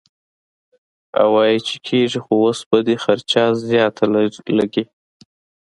[1.21, 4.03] او وائي چې کيږي خو اوس به دې خرچه زياته
[4.59, 4.83] لګي-